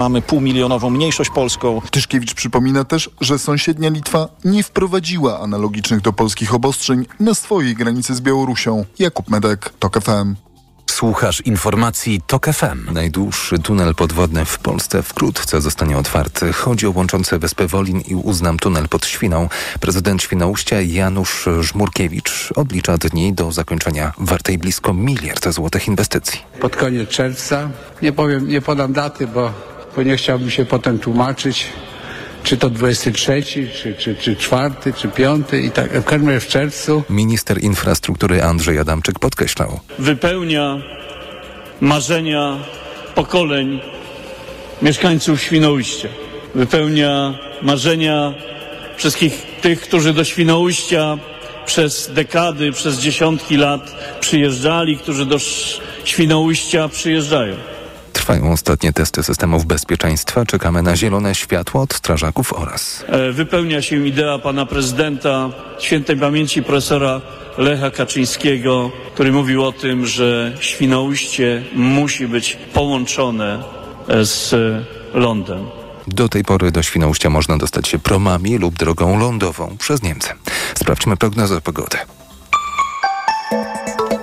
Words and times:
Mamy 0.00 0.22
półmilionową 0.22 0.90
mniejszość 0.90 1.30
polską. 1.30 1.80
Tyszkiewicz 1.90 2.34
przypomina 2.34 2.84
też, 2.84 3.10
że 3.20 3.38
sąsiednia 3.38 3.88
Litwa 3.90 4.28
nie 4.44 4.62
wprowadziła 4.62 5.40
analogicznych 5.40 6.00
do 6.00 6.12
polskich 6.12 6.54
obostrzeń 6.54 7.06
na 7.20 7.34
swojej 7.34 7.74
granicy 7.74 8.14
z 8.14 8.20
Białorusią. 8.20 8.84
Jakub 8.98 9.30
Medek, 9.30 9.72
TOK 9.78 10.00
FM. 10.00 10.34
Słuchasz 10.90 11.40
informacji 11.40 12.20
TOK 12.26 12.46
FM. 12.46 12.92
Najdłuższy 12.92 13.58
tunel 13.58 13.94
podwodny 13.94 14.44
w 14.44 14.58
Polsce 14.58 15.02
wkrótce 15.02 15.60
zostanie 15.60 15.98
otwarty. 15.98 16.52
Chodzi 16.52 16.86
o 16.86 16.90
łączący 16.90 17.38
wyspę 17.38 17.66
Wolin 17.66 18.00
i 18.00 18.14
Uznam 18.14 18.58
tunel 18.58 18.88
pod 18.88 19.06
Świną. 19.06 19.48
Prezydent 19.80 20.22
Świnoujścia 20.22 20.80
Janusz 20.80 21.48
Żmurkiewicz 21.60 22.52
odlicza 22.56 22.98
dni 22.98 23.32
do 23.32 23.52
zakończenia 23.52 24.12
wartej 24.18 24.58
blisko 24.58 24.94
miliard 24.94 25.48
złotych 25.48 25.88
inwestycji. 25.88 26.40
Pod 26.60 26.76
koniec 26.76 27.08
czerwca. 27.08 27.70
Nie 28.02 28.12
powiem, 28.12 28.48
nie 28.48 28.60
podam 28.60 28.92
daty, 28.92 29.26
bo, 29.26 29.52
bo 29.96 30.02
nie 30.02 30.16
chciałbym 30.16 30.50
się 30.50 30.64
potem 30.64 30.98
tłumaczyć 30.98 31.66
czy 32.42 32.56
to 32.56 32.70
23, 32.70 33.42
czy, 33.42 33.94
czy, 33.98 34.14
czy 34.14 34.36
4, 34.36 34.74
czy 34.96 35.08
5 35.08 35.46
i 35.64 35.70
tak, 35.70 36.00
w 36.00 36.04
każdym 36.04 36.28
razie 36.28 36.40
w 36.40 36.48
czerwcu. 36.48 37.02
Minister 37.10 37.62
infrastruktury 37.62 38.42
Andrzej 38.42 38.78
Adamczyk 38.78 39.18
podkreślał. 39.18 39.80
Wypełnia 39.98 40.82
marzenia 41.80 42.56
pokoleń 43.14 43.80
mieszkańców 44.82 45.42
Świnoujścia. 45.42 46.08
Wypełnia 46.54 47.38
marzenia 47.62 48.34
wszystkich 48.96 49.42
tych, 49.60 49.80
którzy 49.80 50.12
do 50.12 50.24
Świnoujścia 50.24 51.18
przez 51.66 52.12
dekady, 52.12 52.72
przez 52.72 52.98
dziesiątki 52.98 53.56
lat 53.56 53.94
przyjeżdżali, 54.20 54.96
którzy 54.96 55.26
do 55.26 55.38
Świnoujścia 56.04 56.88
przyjeżdżają. 56.88 57.56
Trwają 58.20 58.52
ostatnie 58.52 58.92
testy 58.92 59.22
systemów 59.22 59.66
bezpieczeństwa. 59.66 60.46
Czekamy 60.46 60.82
na 60.82 60.96
zielone 60.96 61.34
światło 61.34 61.82
od 61.82 61.94
strażaków 61.94 62.52
oraz. 62.52 63.04
Wypełnia 63.32 63.82
się 63.82 64.06
idea 64.06 64.38
pana 64.38 64.66
prezydenta 64.66 65.50
świętej 65.78 66.16
pamięci 66.16 66.62
profesora 66.62 67.20
Lecha 67.58 67.90
Kaczyńskiego, 67.90 68.90
który 69.14 69.32
mówił 69.32 69.64
o 69.64 69.72
tym, 69.72 70.06
że 70.06 70.52
Świnoujście 70.60 71.64
musi 71.74 72.28
być 72.28 72.58
połączone 72.74 73.62
z 74.22 74.54
lądem. 75.14 75.66
Do 76.06 76.28
tej 76.28 76.44
pory 76.44 76.70
do 76.70 76.82
Świnoujścia 76.82 77.30
można 77.30 77.58
dostać 77.58 77.88
się 77.88 77.98
promami 77.98 78.58
lub 78.58 78.74
drogą 78.74 79.18
lądową 79.18 79.76
przez 79.78 80.02
Niemcy. 80.02 80.28
Sprawdźmy 80.74 81.16
prognozę 81.16 81.60
pogody. 81.60 81.98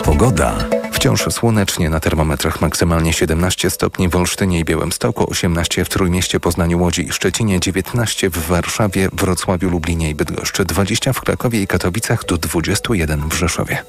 Pogoda. 0.03 0.76
Wciąż 0.97 1.33
słonecznie 1.33 1.89
na 1.89 1.99
termometrach 1.99 2.61
maksymalnie 2.61 3.13
17 3.13 3.69
stopni 3.69 4.09
w 4.09 4.15
Olsztynie 4.15 4.59
i 4.59 4.65
Białymstoku, 4.65 5.29
18 5.31 5.85
w 5.85 5.89
Trójmieście, 5.89 6.39
Poznaniu, 6.39 6.81
Łodzi 6.81 7.07
i 7.07 7.11
Szczecinie, 7.11 7.59
19 7.59 8.29
w 8.29 8.47
Warszawie, 8.47 9.09
Wrocławiu, 9.13 9.69
Lublinie 9.69 10.09
i 10.09 10.15
Bydgoszczy, 10.15 10.65
20 10.65 11.13
w 11.13 11.21
Krakowie 11.21 11.61
i 11.61 11.67
Katowicach, 11.67 12.25
do 12.25 12.37
21 12.37 13.29
w 13.29 13.33
Rzeszowie. 13.33 13.83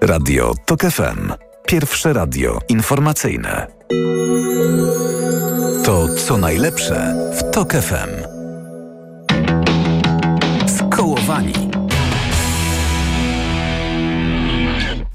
Radio 0.00 0.54
TOK 0.66 0.80
FM. 0.80 1.32
Pierwsze 1.66 2.12
radio 2.12 2.58
informacyjne. 2.68 3.66
To 5.84 6.08
co 6.08 6.38
najlepsze 6.38 7.14
w 7.38 7.50
TOK 7.50 7.72
FM. 7.72 8.10
Skołowani. 10.78 11.65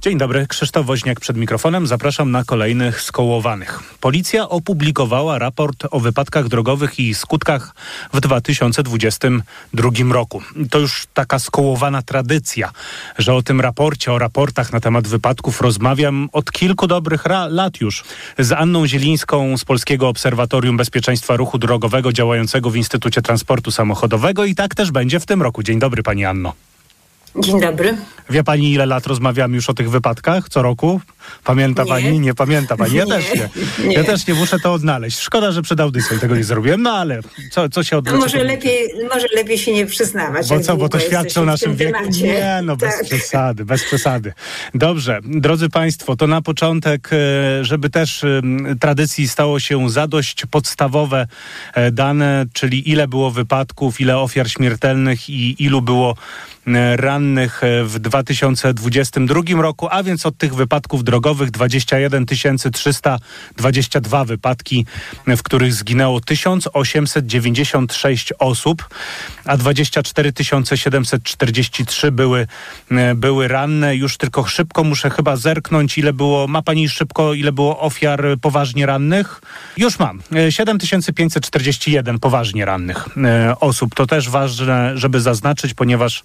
Dzień 0.02 0.18
dobry, 0.18 0.48
Krzysztof 0.48 0.86
Woźniak 0.86 1.20
przed 1.20 1.38
mikrofonem. 1.38 1.88
Zapraszam 1.88 2.32
na 2.32 2.44
kolejnych 2.44 3.02
skołowanych. 3.02 3.80
Policja 4.00 4.50
opublikowała 4.50 5.40
raport 5.40 5.84
o 5.92 6.00
wypadkach 6.00 6.48
drogowych 6.48 7.00
i 7.00 7.14
skutkach 7.14 7.76
w 8.14 8.20
2022 8.20 9.90
roku. 10.12 10.42
To 10.70 10.80
już 10.80 11.08
taka 11.14 11.40
skołowana 11.40 12.02
tradycja, 12.02 12.72
że 13.18 13.34
o 13.34 13.42
tym 13.42 13.62
raporcie, 13.62 14.14
o 14.14 14.20
raportach 14.20 14.74
na 14.74 14.80
temat 14.80 15.08
wypadków 15.08 15.62
rozmawiam 15.62 16.30
od 16.32 16.52
kilku 16.52 16.88
dobrych 16.88 17.24
lat 17.50 17.82
już 17.82 18.04
z 18.40 18.52
Anną 18.52 18.88
Zielińską 18.88 19.58
z 19.58 19.66
Polskiego 19.66 20.08
Obserwatorium 20.08 20.78
Bezpieczeństwa 20.78 21.36
Ruchu 21.36 21.58
Drogowego 21.58 22.14
działającego 22.14 22.70
w 22.70 22.76
Instytucie 22.76 23.22
Transportu 23.22 23.72
Samochodowego 23.72 24.46
i 24.46 24.56
tak 24.56 24.76
też 24.76 24.92
będzie 24.92 25.20
w 25.20 25.26
tym 25.26 25.42
roku. 25.42 25.64
Dzień 25.64 25.80
dobry 25.80 26.04
Pani 26.04 26.26
Anno. 26.26 26.71
Dzień 27.36 27.62
dobry. 27.62 27.98
Wie 28.30 28.44
pani, 28.44 28.74
ile 28.74 28.86
lat 28.86 29.08
rozmawiamy 29.08 29.56
już 29.56 29.70
o 29.70 29.74
tych 29.74 29.90
wypadkach 29.90 30.50
co 30.50 30.62
roku? 30.62 31.02
Pamięta 31.44 31.84
nie. 31.84 31.90
pani? 31.90 32.20
Nie 32.20 32.34
pamięta 32.34 32.78
pani. 32.78 32.96
Ja 32.96 33.04
nie, 33.06 33.12
też 33.12 33.26
nie. 33.36 33.50
nie. 33.88 33.94
Ja 33.96 34.04
też 34.04 34.28
nie 34.28 34.34
muszę 34.34 34.60
to 34.60 34.74
odnaleźć. 34.74 35.20
Szkoda, 35.20 35.52
że 35.52 35.62
przed 35.62 35.80
audycją 35.80 36.20
tego 36.20 36.36
nie 36.36 36.44
zrobiłem, 36.44 36.82
no 36.82 36.92
ale 36.92 37.20
co, 37.52 37.70
co 37.70 37.84
się 37.84 37.98
odbywa? 37.98 38.18
No 38.18 38.24
może, 38.24 38.44
lepiej, 38.44 38.90
może 39.14 39.28
lepiej 39.36 39.58
się 39.58 39.74
nie 39.74 39.86
przyznawać. 39.86 40.50
Bo 40.50 40.60
co, 40.60 40.78
bo 40.78 40.90
to 40.90 41.00
świadczy 41.00 41.42
o 41.42 41.46
naszym 41.46 41.76
wieku. 41.76 41.94
temacie. 42.00 42.24
Nie, 42.24 42.60
no 42.64 42.76
bez 42.78 42.98
Tak. 42.98 43.06
przesady, 43.06 43.66
bez 43.66 43.84
przesady. 43.84 44.34
Dobrze, 44.76 45.20
drodzy 45.24 45.70
Państwo, 45.70 46.16
to 46.16 46.28
na 46.28 46.42
początek, 46.42 47.10
e, 47.14 47.66
żeby 47.66 47.90
też 47.90 48.24
e, 48.24 48.42
tradycji 48.80 49.28
stało 49.28 49.60
się 49.60 49.90
zadość 49.90 50.46
podstawowe 50.52 51.28
e, 51.74 51.92
dane, 51.92 52.46
czyli 52.54 52.90
ile 52.90 53.08
było 53.08 53.32
wypadków, 53.32 54.02
ile 54.02 54.18
ofiar 54.18 54.50
śmiertelnych 54.50 55.30
i 55.30 55.64
ilu 55.64 55.82
było 55.82 56.16
rannych 56.96 57.62
w 57.84 58.00
2022 58.00 59.42
roku, 59.62 59.88
a 59.92 60.04
więc 60.04 60.26
od 60.26 60.38
tych 60.38 60.56
wypadków 60.56 61.04
drogowych 61.12 61.52
21 61.52 62.26
322 62.26 64.26
wypadki, 64.26 64.86
w 65.28 65.44
których 65.44 65.74
zginęło 65.74 66.22
1896 66.22 68.34
osób, 68.40 68.90
a 69.46 69.58
24 69.58 70.34
743 70.76 72.12
były, 72.12 72.48
e, 72.92 73.16
były 73.16 73.48
ranne. 73.48 73.96
Już 73.96 74.18
tylko 74.18 74.48
szybko 74.48 74.84
muszę 74.84 75.10
chyba 75.10 75.36
zerknąć, 75.36 75.98
ile 75.98 76.14
było, 76.14 76.48
ma 76.48 76.62
pani 76.62 76.90
szybko, 76.90 77.34
ile 77.34 77.52
było 77.52 77.80
ofiar 77.80 78.26
poważnie 78.42 78.86
rannych? 78.86 79.42
Już 79.78 80.00
mam. 80.00 80.22
E, 80.36 80.52
7541 80.52 82.20
poważnie 82.20 82.66
rannych 82.66 83.08
e, 83.18 83.56
osób. 83.60 83.96
To 83.96 84.08
też 84.08 84.30
ważne, 84.30 84.98
żeby 84.98 85.22
zaznaczyć, 85.22 85.74
ponieważ 85.74 86.24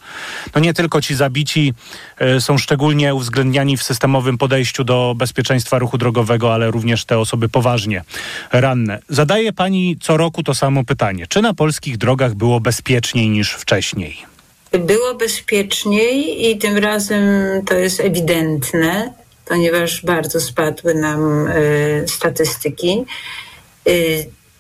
no 0.55 0.61
nie 0.61 0.75
tylko 0.75 1.01
ci 1.01 1.15
zabici 1.15 1.75
e, 2.19 2.41
są 2.41 2.59
szczególnie 2.59 3.15
uwzględniani 3.15 3.77
w 3.77 3.83
systemowym 3.83 4.39
podejściu 4.39 4.76
do 4.85 5.15
bezpieczeństwa 5.17 5.79
ruchu 5.79 5.99
drogowego, 5.99 6.55
ale 6.55 6.71
również 6.71 7.05
te 7.05 7.19
osoby 7.19 7.49
poważnie 7.49 8.05
ranne. 8.53 8.99
Zadaje 9.09 9.53
pani 9.53 9.97
co 10.01 10.17
roku 10.17 10.43
to 10.43 10.55
samo 10.55 10.85
pytanie. 10.85 11.27
Czy 11.29 11.43
na 11.43 11.55
polskich 11.55 11.99
drogach 11.99 12.35
było 12.35 12.61
bezpieczniej 12.61 13.29
niż 13.29 13.53
wcześniej? 13.53 14.17
Było 14.73 15.15
bezpieczniej 15.15 16.51
i 16.51 16.59
tym 16.59 16.79
razem 16.79 17.25
to 17.67 17.75
jest 17.75 18.01
ewidentne, 18.01 19.13
ponieważ 19.45 20.05
bardzo 20.05 20.41
spadły 20.41 20.95
nam 20.95 21.49
e, 21.49 21.53
statystyki. 22.09 23.05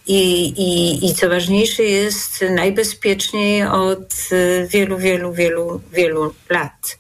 I, 0.08 1.06
I 1.06 1.14
co 1.14 1.28
ważniejsze 1.28 1.82
jest 1.82 2.44
najbezpieczniej 2.50 3.66
od 3.66 4.14
e, 4.32 4.66
wielu, 4.66 4.98
wielu, 4.98 5.32
wielu, 5.32 5.80
wielu 5.92 6.34
lat. 6.50 6.98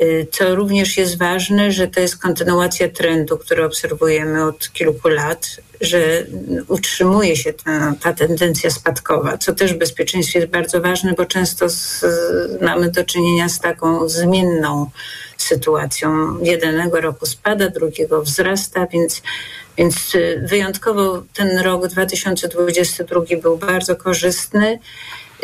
E, 0.00 0.26
Co 0.26 0.54
również 0.54 0.96
jest 0.96 1.18
ważne, 1.18 1.72
że 1.72 1.88
to 1.88 2.00
jest 2.00 2.16
kontynuacja 2.16 2.88
trendu, 2.88 3.38
który 3.38 3.64
obserwujemy 3.64 4.44
od 4.44 4.72
kilku 4.72 5.08
lat, 5.08 5.56
że 5.80 6.26
utrzymuje 6.68 7.36
się 7.36 7.52
ta, 7.52 7.94
ta 8.02 8.12
tendencja 8.12 8.70
spadkowa, 8.70 9.38
co 9.38 9.54
też 9.54 9.74
w 9.74 9.78
bezpieczeństwie 9.78 10.38
jest 10.38 10.52
bardzo 10.52 10.80
ważne, 10.80 11.12
bo 11.12 11.24
często 11.24 11.68
z, 11.68 12.04
mamy 12.60 12.90
do 12.90 13.04
czynienia 13.04 13.48
z 13.48 13.60
taką 13.60 14.08
zmienną 14.08 14.90
sytuacją. 15.36 16.38
Jednego 16.42 17.00
roku 17.00 17.26
spada, 17.26 17.68
drugiego 17.68 18.22
wzrasta, 18.22 18.86
więc, 18.86 19.22
więc 19.78 20.14
y, 20.14 20.44
wyjątkowo 20.48 21.22
ten 21.34 21.58
rok 21.58 21.86
2022 21.88 23.20
był 23.42 23.56
bardzo 23.56 23.96
korzystny. 23.96 24.78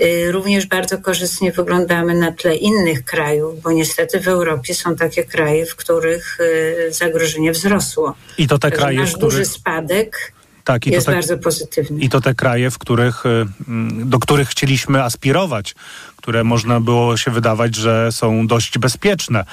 Y, 0.01 0.33
Również 0.33 0.67
bardzo 0.67 0.99
korzystnie 0.99 1.53
wyglądamy 1.53 2.15
na 2.15 2.33
tle 2.33 2.57
innych 2.57 3.05
krajów, 3.05 3.63
bo 3.63 3.73
niestety 3.73 4.21
w 4.21 4.29
Europie 4.29 4.75
są 4.75 4.97
takie 4.97 5.25
kraje, 5.25 5.67
w 5.67 5.77
których 5.77 6.39
y, 6.41 6.93
zagrożenie 6.93 7.53
wzrosło. 7.53 8.15
I 8.39 8.49
to 8.49 8.59
te 8.59 8.61
Także 8.71 8.83
kraje, 8.83 8.99
nasz 8.99 9.11
w 9.11 9.15
których... 9.17 9.33
duży 9.33 9.45
spadek 9.45 10.33
Tak, 10.67 10.87
i 10.87 10.91
to 10.91 10.95
jest 10.95 11.07
te, 11.07 11.13
bardzo 11.13 11.39
pozytywny. 11.39 12.01
I 12.01 12.09
to 12.09 12.21
te 12.21 12.35
kraje, 12.35 12.71
w 12.71 12.79
których, 12.79 13.27
y, 13.27 13.47
mm, 13.69 14.11
do 14.11 14.19
których 14.19 14.49
chcieliśmy 14.49 15.03
aspirować, 15.03 15.75
które 16.17 16.45
można 16.45 16.81
było 16.81 17.17
się 17.17 17.31
wydawać, 17.31 17.75
że 17.75 18.13
są 18.13 18.47
dość 18.47 18.79
bezpieczne, 18.79 19.45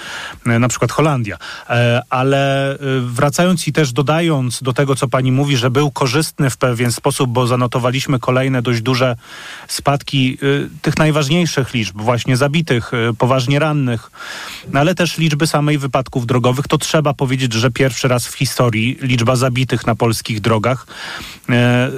y, 0.47 0.59
na 0.59 0.67
przykład 0.67 0.91
Holandia. 0.91 1.37
E, 1.69 2.01
Ale 2.09 2.73
y, 2.75 2.77
wracając 3.01 3.67
i 3.67 3.73
też 3.73 3.93
dodając 3.93 4.63
do 4.63 4.73
tego, 4.73 4.95
co 4.95 5.07
pani 5.07 5.31
mówi, 5.31 5.57
że 5.57 5.69
był 5.69 5.91
korzystny 5.91 6.49
w 6.49 6.57
pewien 6.57 6.91
sposób, 6.91 7.29
bo 7.29 7.47
zanotowaliśmy 7.47 8.19
kolejne 8.19 8.61
dość 8.61 8.81
duże 8.81 9.15
spadki 9.67 10.37
tych 10.81 10.97
najważniejszych 10.97 11.73
liczb, 11.73 12.01
właśnie 12.01 12.37
zabitych, 12.37 12.91
poważnie 13.17 13.59
rannych, 13.59 14.11
no 14.71 14.79
ale 14.79 14.95
też 14.95 15.17
liczby 15.17 15.47
samej 15.47 15.77
wypadków 15.77 16.25
drogowych, 16.25 16.67
to 16.67 16.77
trzeba 16.77 17.13
powiedzieć, 17.13 17.53
że 17.53 17.71
pierwszy 17.71 18.07
raz 18.07 18.27
w 18.27 18.33
historii 18.33 18.97
liczba 19.01 19.35
zabitych 19.35 19.87
na 19.87 19.95
polskich 19.95 20.41
drogach 20.41 20.85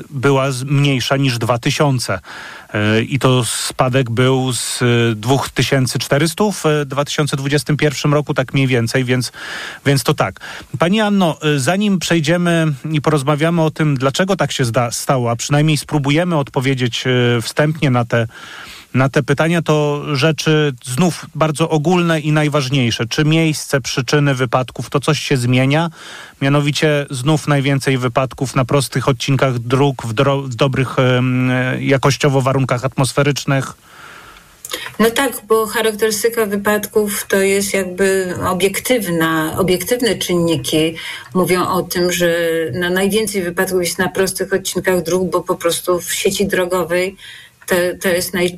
była 0.10 0.52
z- 0.52 0.64
mniejsza 0.64 1.18
niż 1.18 1.38
2000. 1.38 2.20
E, 2.74 3.02
I 3.02 3.20
to 3.20 3.46
spadek 3.46 4.10
był 4.10 4.54
z 4.54 4.82
e, 4.82 5.16
2400 5.16 6.44
w 6.52 6.66
e, 6.66 6.86
2021 6.86 8.14
roku, 8.14 8.34
tak 8.34 8.54
mniej 8.54 8.68
więcej, 8.68 9.04
więc, 9.04 9.32
więc 9.86 10.04
to 10.04 10.14
tak. 10.14 10.40
Pani 10.80 11.02
Anno, 11.02 11.38
e, 11.42 11.60
zanim 11.60 12.00
przejdziemy 12.00 12.68
i 12.92 13.02
porozmawiamy 13.02 13.62
o 13.62 13.72
tym, 13.72 13.98
dlaczego 13.98 14.36
tak 14.36 14.52
się 14.52 14.64
stało, 14.92 15.32
a 15.32 15.36
przynajmniej 15.36 15.78
spróbujemy 15.78 16.38
odpowiedzieć 16.38 17.04
e, 17.08 17.42
wstępnie 17.42 17.90
na 17.90 18.06
te 18.06 18.28
na 18.96 19.10
te 19.10 19.24
pytania 19.24 19.62
to 19.62 20.04
rzeczy 20.16 20.74
znów 20.86 21.26
bardzo 21.36 21.70
ogólne 21.70 22.20
i 22.20 22.32
najważniejsze. 22.32 23.06
Czy 23.08 23.26
miejsce, 23.26 23.82
przyczyny 23.82 24.36
wypadków, 24.36 24.90
to 24.90 25.00
coś 25.00 25.20
się 25.20 25.38
zmienia? 25.38 25.90
Mianowicie 26.42 27.06
znów 27.10 27.48
najwięcej 27.48 27.98
wypadków 27.98 28.56
na 28.56 28.66
prostych 28.66 29.08
odcinkach 29.08 29.60
dróg, 29.60 30.06
w, 30.06 30.14
dro- 30.14 30.44
w 30.44 30.56
dobrych 30.56 30.96
jakościowo 31.80 32.42
warunkach 32.42 32.86
atmosferycznych. 32.86 33.74
No 35.00 35.10
tak, 35.10 35.42
bo 35.48 35.68
charakterystyka 35.68 36.46
wypadków 36.46 37.26
to 37.28 37.38
jest 37.38 37.74
jakby 37.74 38.34
obiektywna, 38.48 39.56
obiektywne 39.58 40.16
czynniki 40.16 40.96
mówią 41.34 41.68
o 41.68 41.82
tym, 41.82 42.12
że 42.12 42.38
no 42.74 42.90
najwięcej 42.90 43.44
wypadków 43.44 43.82
jest 43.82 44.00
na 44.00 44.10
prostych 44.10 44.54
odcinkach 44.54 45.04
dróg, 45.04 45.32
bo 45.32 45.42
po 45.42 45.56
prostu 45.56 46.00
w 46.00 46.14
sieci 46.14 46.48
drogowej 46.48 47.16
to, 47.68 47.76
to 48.02 48.10
jest 48.10 48.34
naj, 48.34 48.56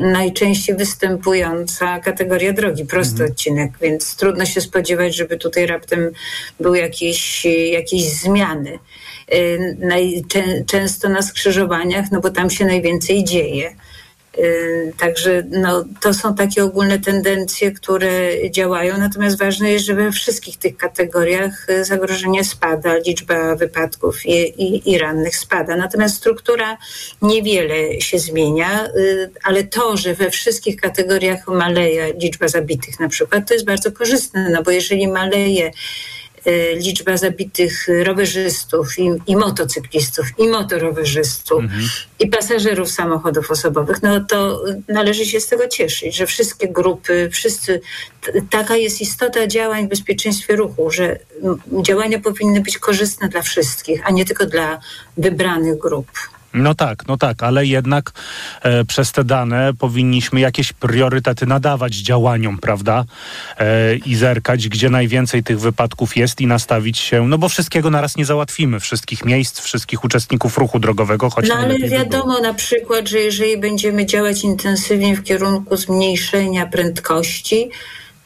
najczęściej 0.00 0.76
występująca 0.76 2.00
kategoria 2.00 2.52
drogi, 2.52 2.84
prosty 2.84 3.24
odcinek, 3.24 3.72
więc 3.80 4.16
trudno 4.16 4.46
się 4.46 4.60
spodziewać, 4.60 5.16
żeby 5.16 5.36
tutaj 5.36 5.66
raptem 5.66 6.10
były 6.60 6.78
jakieś, 6.78 7.44
jakieś 7.72 8.02
zmiany. 8.02 8.78
Y, 9.34 9.76
Najczę- 9.80 10.64
często 10.66 11.08
na 11.08 11.22
skrzyżowaniach, 11.22 12.06
no 12.12 12.20
bo 12.20 12.30
tam 12.30 12.50
się 12.50 12.64
najwięcej 12.64 13.24
dzieje. 13.24 13.74
Także 14.98 15.42
no, 15.50 15.84
to 16.00 16.14
są 16.14 16.34
takie 16.34 16.64
ogólne 16.64 16.98
tendencje, 16.98 17.72
które 17.72 18.50
działają, 18.50 18.98
natomiast 18.98 19.38
ważne 19.38 19.70
jest, 19.70 19.84
że 19.84 19.94
we 19.94 20.12
wszystkich 20.12 20.56
tych 20.56 20.76
kategoriach 20.76 21.70
y, 21.70 21.84
zagrożenie 21.84 22.44
spada, 22.44 22.96
liczba 23.06 23.56
wypadków 23.56 24.26
i, 24.26 24.32
i, 24.62 24.92
i 24.92 24.98
rannych 24.98 25.36
spada. 25.36 25.76
Natomiast 25.76 26.16
struktura 26.16 26.76
niewiele 27.22 28.00
się 28.00 28.18
zmienia, 28.18 28.86
y, 28.96 29.30
ale 29.42 29.64
to, 29.64 29.96
że 29.96 30.14
we 30.14 30.30
wszystkich 30.30 30.76
kategoriach 30.80 31.48
maleje 31.48 32.12
liczba 32.12 32.48
zabitych 32.48 33.00
na 33.00 33.08
przykład, 33.08 33.48
to 33.48 33.54
jest 33.54 33.66
bardzo 33.66 33.92
korzystne, 33.92 34.50
no 34.50 34.62
bo 34.62 34.70
jeżeli 34.70 35.08
maleje 35.08 35.70
liczba 36.76 37.16
zabitych 37.16 37.86
rowerzystów 38.02 38.98
i, 38.98 39.10
i 39.26 39.36
motocyklistów, 39.36 40.26
i 40.38 40.48
motorowerzystów, 40.48 41.64
i 42.20 42.26
pasażerów 42.26 42.90
samochodów 42.90 43.50
osobowych, 43.50 44.02
no 44.02 44.20
to 44.20 44.64
należy 44.88 45.26
się 45.26 45.40
z 45.40 45.46
tego 45.46 45.68
cieszyć, 45.68 46.16
że 46.16 46.26
wszystkie 46.26 46.68
grupy, 46.68 47.28
wszyscy, 47.32 47.80
taka 48.50 48.76
jest 48.76 49.00
istota 49.00 49.46
działań 49.46 49.86
w 49.86 49.88
bezpieczeństwie 49.88 50.56
ruchu, 50.56 50.90
że 50.90 51.18
działania 51.82 52.18
powinny 52.18 52.60
być 52.60 52.78
korzystne 52.78 53.28
dla 53.28 53.42
wszystkich, 53.42 54.00
a 54.04 54.10
nie 54.10 54.24
tylko 54.24 54.46
dla 54.46 54.80
wybranych 55.16 55.78
grup. 55.78 56.10
No 56.56 56.74
tak, 56.74 57.06
no 57.06 57.16
tak, 57.16 57.42
ale 57.42 57.66
jednak 57.66 58.12
e, 58.62 58.84
przez 58.84 59.12
te 59.12 59.24
dane 59.24 59.72
powinniśmy 59.78 60.40
jakieś 60.40 60.72
priorytety 60.72 61.46
nadawać 61.46 61.94
działaniom, 61.94 62.58
prawda? 62.58 63.04
E, 63.58 63.96
I 63.96 64.16
zerkać, 64.16 64.68
gdzie 64.68 64.90
najwięcej 64.90 65.42
tych 65.42 65.60
wypadków 65.60 66.16
jest 66.16 66.40
i 66.40 66.46
nastawić 66.46 66.98
się, 66.98 67.28
no 67.28 67.38
bo 67.38 67.48
wszystkiego 67.48 67.90
naraz 67.90 68.16
nie 68.16 68.24
załatwimy, 68.24 68.80
wszystkich 68.80 69.24
miejsc, 69.24 69.60
wszystkich 69.60 70.04
uczestników 70.04 70.58
ruchu 70.58 70.78
drogowego, 70.78 71.30
choć 71.30 71.48
No 71.48 71.54
ale 71.54 71.68
najlepiej 71.68 71.90
by 71.90 72.04
wiadomo 72.04 72.40
na 72.40 72.54
przykład, 72.54 73.08
że 73.08 73.18
jeżeli 73.18 73.58
będziemy 73.58 74.06
działać 74.06 74.44
intensywnie 74.44 75.16
w 75.16 75.22
kierunku 75.22 75.76
zmniejszenia 75.76 76.66
prędkości, 76.66 77.70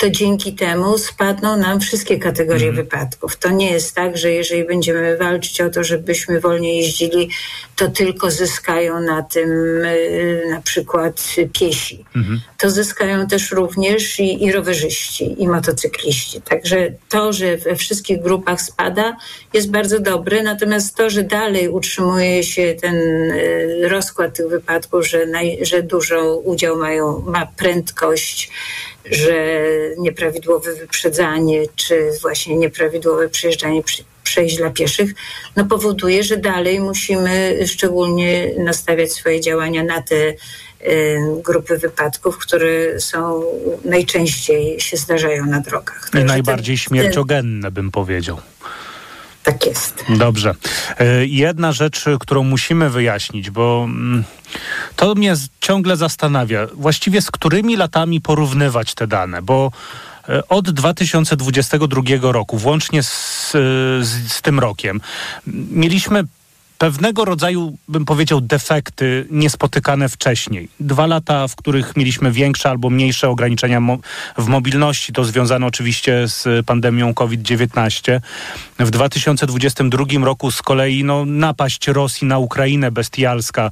to 0.00 0.10
dzięki 0.10 0.52
temu 0.52 0.98
spadną 0.98 1.56
nam 1.56 1.80
wszystkie 1.80 2.18
kategorie 2.18 2.68
Mhm. 2.68 2.76
wypadków. 2.76 3.36
To 3.36 3.50
nie 3.50 3.70
jest 3.70 3.94
tak, 3.94 4.16
że 4.16 4.30
jeżeli 4.30 4.64
będziemy 4.64 5.16
walczyć 5.16 5.60
o 5.60 5.70
to, 5.70 5.84
żebyśmy 5.84 6.40
wolniej 6.40 6.76
jeździli, 6.76 7.30
to 7.76 7.88
tylko 7.88 8.30
zyskają 8.30 9.00
na 9.00 9.22
tym 9.22 9.50
y, 9.84 10.42
na 10.50 10.60
przykład 10.60 11.34
piesi. 11.52 12.04
Mhm. 12.16 12.40
To 12.58 12.70
zyskają 12.70 13.26
też 13.26 13.50
również 13.50 14.20
i, 14.20 14.44
i 14.44 14.52
rowerzyści, 14.52 15.42
i 15.42 15.48
motocykliści. 15.48 16.42
Także 16.42 16.92
to, 17.08 17.32
że 17.32 17.56
we 17.56 17.76
wszystkich 17.76 18.22
grupach 18.22 18.60
spada, 18.60 19.16
jest 19.52 19.70
bardzo 19.70 20.00
dobre. 20.00 20.42
Natomiast 20.42 20.96
to, 20.96 21.10
że 21.10 21.22
dalej 21.22 21.68
utrzymuje 21.68 22.44
się 22.44 22.74
ten 22.82 22.96
y, 22.96 23.88
rozkład 23.88 24.36
tych 24.36 24.48
wypadków, 24.48 25.08
że, 25.08 25.26
naj, 25.26 25.58
że 25.62 25.82
dużo 25.82 26.36
udział 26.36 26.76
mają, 26.76 27.22
ma 27.26 27.46
prędkość, 27.46 28.50
że 29.04 29.56
nieprawidłowe 29.98 30.74
wyprzedzanie, 30.74 31.62
czy 31.76 32.10
właśnie 32.22 32.56
nieprawidłowe 32.56 33.28
przejeżdżanie 33.28 33.82
przejść 34.22 34.56
dla 34.56 34.70
pieszych, 34.70 35.10
no 35.56 35.64
powoduje, 35.64 36.22
że 36.22 36.36
dalej 36.36 36.80
musimy 36.80 37.58
szczególnie 37.66 38.50
nastawiać 38.58 39.12
swoje 39.12 39.40
działania 39.40 39.82
na 39.82 40.02
te 40.02 40.16
y, 40.16 40.34
grupy 41.44 41.78
wypadków, 41.78 42.38
które 42.38 43.00
są 43.00 43.44
najczęściej 43.84 44.80
się 44.80 44.96
zdarzają 44.96 45.46
na 45.46 45.60
drogach. 45.60 46.10
I 46.20 46.24
najbardziej 46.24 46.78
śmierciogenne, 46.78 47.70
bym 47.70 47.90
powiedział. 47.90 48.40
Tak 49.42 49.66
jest. 49.66 50.04
Dobrze. 50.08 50.54
E, 50.98 51.26
Jedna 51.26 51.72
rzecz, 51.72 52.04
którą 52.20 52.44
musimy 52.44 52.90
wyjaśnić, 52.90 53.50
bo 53.50 53.82
mm, 53.84 54.24
to 54.96 55.14
mnie 55.14 55.34
ciągle 55.60 55.96
zastanawia, 55.96 56.66
właściwie 56.74 57.22
z 57.22 57.30
którymi 57.30 57.76
latami 57.76 58.20
porównywać 58.20 58.94
te 58.94 59.06
dane, 59.06 59.42
bo 59.42 59.72
e, 60.28 60.48
od 60.48 60.70
2022 60.70 62.02
roku, 62.22 62.58
włącznie 62.58 63.02
z, 63.02 63.50
z, 63.52 64.32
z 64.32 64.42
tym 64.42 64.60
rokiem, 64.60 65.00
mieliśmy 65.70 66.24
pewnego 66.80 67.24
rodzaju, 67.24 67.76
bym 67.88 68.04
powiedział, 68.04 68.40
defekty 68.40 69.26
niespotykane 69.30 70.08
wcześniej. 70.08 70.68
Dwa 70.80 71.06
lata, 71.06 71.48
w 71.48 71.56
których 71.56 71.96
mieliśmy 71.96 72.32
większe 72.32 72.70
albo 72.70 72.90
mniejsze 72.90 73.28
ograniczenia 73.28 73.80
mo- 73.80 73.98
w 74.38 74.46
mobilności, 74.46 75.12
to 75.12 75.24
związane 75.24 75.66
oczywiście 75.66 76.28
z 76.28 76.66
pandemią 76.66 77.14
COVID-19. 77.14 78.20
W 78.78 78.90
2022 78.90 80.04
roku 80.24 80.50
z 80.50 80.62
kolei 80.62 81.04
no, 81.04 81.24
napaść 81.24 81.88
Rosji 81.88 82.26
na 82.26 82.38
Ukrainę 82.38 82.90
bestialska 82.90 83.70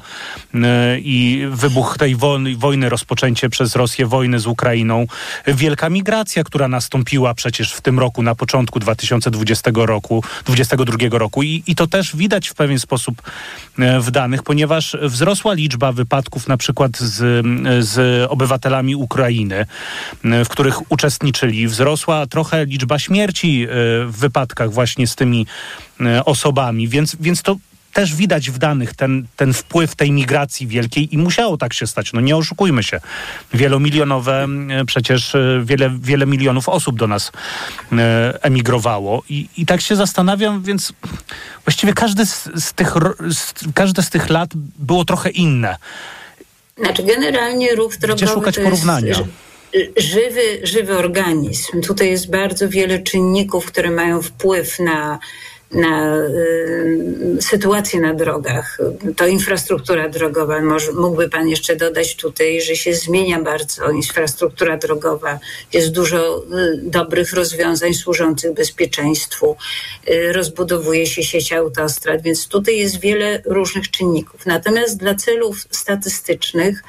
yy, 0.54 0.60
i 1.00 1.46
wybuch 1.50 1.98
tej 1.98 2.16
wojny, 2.16 2.56
wojny, 2.56 2.88
rozpoczęcie 2.88 3.48
przez 3.48 3.76
Rosję 3.76 4.06
wojny 4.06 4.40
z 4.40 4.46
Ukrainą. 4.46 5.06
Wielka 5.46 5.90
migracja, 5.90 6.44
która 6.44 6.68
nastąpiła 6.68 7.34
przecież 7.34 7.72
w 7.72 7.80
tym 7.80 7.98
roku, 7.98 8.22
na 8.22 8.34
początku 8.34 8.78
2020 8.78 9.70
roku, 9.74 10.24
2022 10.44 11.18
roku 11.18 11.42
i, 11.42 11.62
i 11.66 11.74
to 11.74 11.86
też 11.86 12.16
widać 12.16 12.48
w 12.48 12.54
pewien 12.54 12.78
sposób 12.78 12.97
e, 13.78 14.00
w 14.00 14.10
danych, 14.10 14.42
ponieważ 14.42 14.96
wzrosła 15.02 15.54
liczba 15.54 15.92
wypadków 15.92 16.48
na 16.48 16.56
przykład 16.56 16.98
z, 16.98 17.46
z 17.86 18.26
obywatelami 18.30 18.96
Ukrainy, 18.96 19.66
e, 20.24 20.44
w 20.44 20.48
których 20.48 20.92
uczestniczyli. 20.92 21.68
Wzrosła 21.68 22.26
trochę 22.26 22.64
liczba 22.64 22.98
śmierci 22.98 23.62
e, 23.62 23.66
w 24.06 24.16
wypadkach 24.18 24.72
właśnie 24.72 25.06
z 25.06 25.16
tymi 25.16 25.46
osobami, 26.24 26.88
więc, 26.88 27.16
więc 27.20 27.42
to 27.42 27.56
też 27.92 28.14
widać 28.14 28.50
w 28.50 28.58
danych 28.58 28.94
ten, 28.94 29.26
ten 29.36 29.52
wpływ 29.52 29.94
tej 29.94 30.12
migracji 30.12 30.66
wielkiej 30.66 31.14
i 31.14 31.18
musiało 31.18 31.56
tak 31.56 31.74
się 31.74 31.86
stać. 31.86 32.12
No 32.12 32.20
nie 32.20 32.36
oszukujmy 32.36 32.82
się. 32.82 33.00
Wielomilionowe, 33.54 34.46
przecież 34.86 35.34
e, 35.34 35.60
wiele, 35.64 35.90
wiele 36.00 36.26
milionów 36.26 36.68
osób 36.68 36.98
do 36.98 37.06
nas 37.06 37.32
e, 37.92 38.38
emigrowało 38.42 39.22
i, 39.28 39.48
i 39.56 39.66
tak 39.66 39.80
się 39.80 39.96
zastanawiam, 39.96 40.62
więc 40.62 40.92
właściwie 41.64 41.92
każdy 41.92 42.26
z, 42.26 42.48
z 42.56 42.72
tych, 42.72 42.94
z, 43.30 43.54
każde 43.74 44.02
z 44.02 44.10
tych 44.10 44.30
lat 44.30 44.50
było 44.78 45.04
trochę 45.04 45.30
inne. 45.30 45.76
Znaczy 46.78 47.02
generalnie 47.02 47.74
ruch 47.74 47.96
drogowy 47.96 48.26
szukać 48.26 48.54
to 48.54 48.60
porównania? 48.60 49.08
jest 49.08 49.20
ży- 49.20 49.92
żywy, 49.96 50.60
żywy 50.62 50.98
organizm. 50.98 51.82
Tutaj 51.82 52.10
jest 52.10 52.30
bardzo 52.30 52.68
wiele 52.68 52.98
czynników, 52.98 53.66
które 53.66 53.90
mają 53.90 54.22
wpływ 54.22 54.78
na, 54.78 55.18
na 55.72 56.16
y, 56.16 57.36
sytuację 57.40 58.00
na 58.00 58.14
drogach. 58.14 58.78
To 59.16 59.26
infrastruktura 59.26 60.08
drogowa. 60.08 60.60
Może, 60.60 60.92
mógłby 60.92 61.28
Pan 61.28 61.48
jeszcze 61.48 61.76
dodać 61.76 62.16
tutaj, 62.16 62.60
że 62.60 62.76
się 62.76 62.94
zmienia 62.94 63.42
bardzo 63.42 63.90
infrastruktura 63.90 64.76
drogowa. 64.76 65.38
Jest 65.72 65.92
dużo 65.92 66.38
y, 66.38 66.42
dobrych 66.82 67.32
rozwiązań 67.32 67.94
służących 67.94 68.54
bezpieczeństwu. 68.54 69.56
Y, 70.10 70.32
rozbudowuje 70.32 71.06
się 71.06 71.22
sieć 71.22 71.52
autostrad, 71.52 72.22
więc 72.22 72.48
tutaj 72.48 72.76
jest 72.76 73.00
wiele 73.00 73.42
różnych 73.44 73.90
czynników. 73.90 74.46
Natomiast 74.46 74.98
dla 74.98 75.14
celów 75.14 75.66
statystycznych 75.70 76.82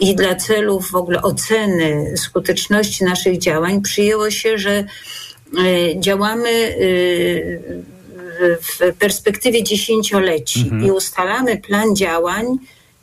i 0.00 0.14
dla 0.14 0.34
celów 0.34 0.90
w 0.90 0.94
ogóle 0.94 1.22
oceny 1.22 2.14
skuteczności 2.16 3.04
naszych 3.04 3.38
działań 3.38 3.82
przyjęło 3.82 4.30
się, 4.30 4.58
że 4.58 4.70
e, 4.70 4.84
działamy 6.00 6.50
e, 6.50 7.99
w 8.40 8.96
perspektywie 8.98 9.62
dziesięcioleci 9.62 10.60
Mhm. 10.60 10.86
i 10.86 10.90
ustalamy 10.90 11.56
plan 11.56 11.96
działań 11.96 12.58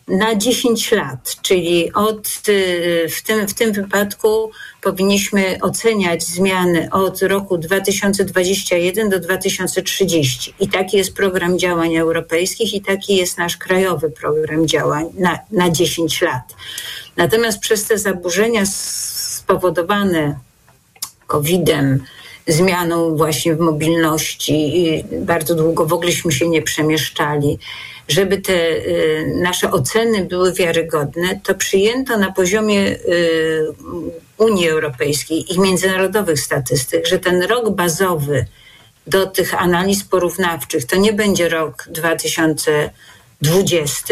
na 0.08 0.36
10 0.36 0.91
lat, 0.91 1.36
czyli 1.41 1.94
od, 1.94 2.27
y, 2.50 3.08
w, 3.10 3.22
tym, 3.22 3.48
w 3.48 3.53
tym 3.53 3.72
wypadku 3.72 4.51
powinniśmy 4.82 5.58
oceniać 5.62 6.24
zmiany 6.24 6.89
od 6.91 7.22
roku 7.22 7.58
2021 7.58 9.10
do 9.10 9.20
2030. 9.20 10.53
I 10.60 10.67
taki 10.67 10.98
jest 10.98 11.13
program 11.13 11.60
działań 11.60 11.96
europejskich 11.96 12.74
i 12.74 12.82
taki 12.82 13.15
jest 13.15 13.38
nasz 13.38 13.58
krajowy 13.58 14.10
program 14.10 14.67
działań 14.67 15.06
na, 15.17 15.39
na 15.51 15.70
10 15.70 16.22
lat. 16.22 16.56
Natomiast 17.17 17.60
przez 17.60 17.86
te 17.86 17.98
zaburzenia 17.98 18.65
spowodowane 18.65 20.39
COVID-em, 21.27 22.03
zmianą 22.48 23.18
właśnie 23.18 23.56
w 23.56 23.60
mobilności. 23.60 24.54
i 24.77 25.04
Bardzo 25.12 25.56
długo 25.56 25.86
w 25.86 25.94
ogóleśmy 25.94 26.32
się 26.32 26.50
nie 26.50 26.62
przemieszczali. 26.62 27.60
Żeby 28.08 28.38
te 28.38 28.54
y, 28.54 29.34
nasze 29.42 29.72
oceny 29.72 30.25
były 30.25 30.54
wiarygodne, 30.54 31.39
to 31.44 31.56
przyjęto 31.56 32.18
na 32.18 32.32
poziomie 32.32 32.92
y, 32.92 33.68
Unii 34.38 34.70
Europejskiej 34.70 35.54
i 35.54 35.60
międzynarodowych 35.60 36.39
statystyk, 36.39 37.08
że 37.08 37.20
ten 37.20 37.42
rok 37.44 37.70
bazowy 37.70 38.46
do 39.08 39.25
tych 39.25 39.62
analiz 39.62 40.04
porównawczych 40.04 40.86
to 40.86 40.96
nie 40.96 41.13
będzie 41.13 41.50
rok 41.50 41.88
2020, 41.89 42.92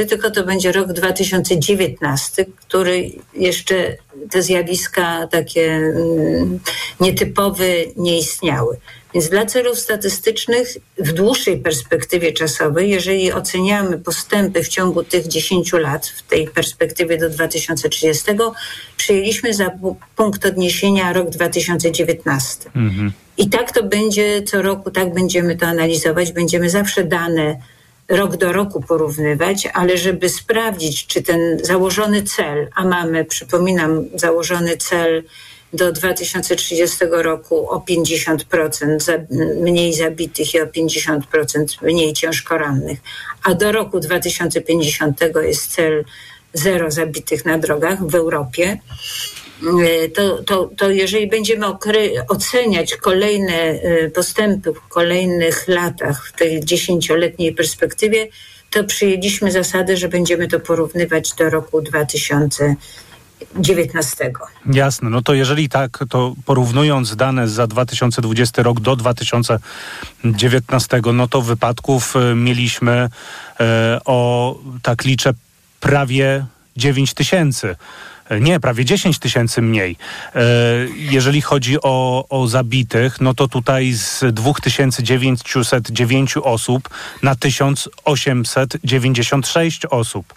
tylko 0.05 0.31
to 0.31 0.43
będzie 0.43 0.71
rok 0.71 0.93
2019, 0.93 2.45
który 2.67 3.11
jeszcze 3.33 3.97
te 4.31 4.41
zjawiska 4.41 5.27
takie 5.27 5.71
mm, 5.71 6.59
nietypowe 6.99 7.65
nie 7.97 8.19
istniały. 8.19 8.77
Więc 9.13 9.29
dla 9.29 9.45
celów 9.45 9.79
statystycznych 9.79 10.77
w 10.97 11.11
dłuższej 11.11 11.57
perspektywie 11.57 12.33
czasowej, 12.33 12.89
jeżeli 12.89 13.33
oceniamy 13.33 13.97
postępy 13.97 14.63
w 14.63 14.67
ciągu 14.67 15.03
tych 15.03 15.27
10 15.27 15.73
lat, 15.73 16.07
w 16.07 16.23
tej 16.23 16.47
perspektywie 16.47 17.17
do 17.17 17.29
2030, 17.29 18.25
przyjęliśmy 18.97 19.53
za 19.53 19.69
pu- 19.69 19.95
punkt 20.15 20.45
odniesienia 20.45 21.13
rok 21.13 21.29
2019. 21.29 22.69
I 23.37 23.49
tak 23.49 23.71
to 23.71 23.83
będzie 23.83 24.43
co 24.43 24.61
roku, 24.61 24.91
tak 24.91 25.13
będziemy 25.13 25.57
to 25.57 25.65
analizować. 25.65 26.31
Będziemy 26.31 26.69
zawsze 26.69 27.03
dane 27.03 27.57
rok 28.07 28.37
do 28.37 28.53
roku 28.53 28.81
porównywać, 28.81 29.67
ale 29.73 29.97
żeby 29.97 30.29
sprawdzić, 30.29 31.07
czy 31.07 31.21
ten 31.21 31.59
założony 31.63 32.23
cel, 32.23 32.69
a 32.75 32.85
mamy, 32.85 33.25
przypominam, 33.25 34.05
założony 34.15 34.77
cel 34.77 35.23
do 35.73 35.91
2030 35.91 36.97
roku 37.11 37.69
o 37.69 37.85
50% 37.89 38.99
za, 38.99 39.13
mniej 39.61 39.93
zabitych 39.93 40.53
i 40.53 40.61
o 40.61 40.65
50% 40.65 41.21
mniej 41.81 42.13
ciężko 42.13 42.57
rannych, 42.57 42.99
a 43.43 43.53
do 43.53 43.71
roku 43.71 43.99
2050 43.99 45.21
jest 45.43 45.71
cel 45.71 46.05
zero 46.53 46.91
zabitych 46.91 47.45
na 47.45 47.57
drogach 47.57 48.07
w 48.07 48.15
Europie, 48.15 48.77
to, 50.15 50.43
to, 50.43 50.69
to 50.77 50.89
jeżeli 50.89 51.27
będziemy 51.27 51.65
oceniać 52.27 52.95
kolejne 52.95 53.53
y, 53.53 54.11
postępy 54.15 54.73
w 54.73 54.87
kolejnych 54.87 55.67
latach, 55.67 56.27
w 56.27 56.31
tej 56.31 56.65
dziesięcioletniej 56.65 57.53
perspektywie, 57.53 58.27
to 58.71 58.83
przyjęliśmy 58.83 59.51
zasady, 59.51 59.97
że 59.97 60.09
będziemy 60.09 60.47
to 60.47 60.59
porównywać 60.59 61.33
do 61.33 61.49
roku 61.49 61.81
2019. 61.81 64.31
Jasne, 64.73 65.09
no 65.09 65.21
to 65.21 65.33
jeżeli 65.33 65.69
tak, 65.69 65.99
to 66.09 66.35
porównując 66.45 67.15
dane 67.15 67.47
za 67.47 67.67
2020 67.67 68.63
rok 68.63 68.79
do 68.79 68.95
2019, 68.95 71.01
no 71.13 71.27
to 71.27 71.41
wypadków 71.41 72.15
e, 72.15 72.35
mieliśmy 72.35 73.09
e, 73.59 73.99
o, 74.05 74.55
tak 74.81 75.03
liczę, 75.03 75.33
prawie 75.79 76.45
9 76.77 77.13
tysięcy. 77.13 77.75
E, 78.29 78.39
Nie, 78.39 78.59
prawie 78.59 78.85
10 78.85 79.19
tysięcy 79.19 79.61
mniej. 79.61 79.97
E, 80.35 80.41
Jeżeli 80.97 81.41
chodzi 81.41 81.77
o, 81.81 82.25
o 82.29 82.47
zabitych, 82.47 83.21
no 83.21 83.33
to 83.33 83.47
tutaj 83.47 83.93
z 83.93 84.23
2909 84.35 86.37
osób 86.37 86.89
na 87.23 87.35
1896 87.35 89.85
osób. 89.85 90.33